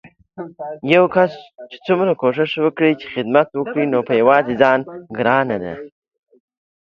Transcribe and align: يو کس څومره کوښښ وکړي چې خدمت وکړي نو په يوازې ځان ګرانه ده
يو 0.93 1.03
کس 1.15 1.31
څومره 1.85 2.11
کوښښ 2.21 2.51
وکړي 2.65 2.91
چې 2.99 3.05
خدمت 3.13 3.47
وکړي 3.53 3.85
نو 3.93 3.99
په 4.07 4.13
يوازې 4.21 4.53
ځان 4.61 4.79
ګرانه 5.17 5.57
ده 5.63 5.73